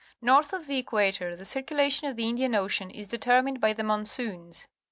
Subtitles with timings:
[0.19, 4.67] North of the equator the circu lation of thelndian Ocean is determined by the monsoons.